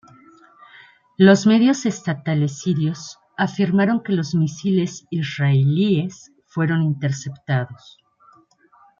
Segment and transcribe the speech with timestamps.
[1.15, 7.99] Los medios estatales sirios afirmaron que los misiles israelíes fueron interceptados.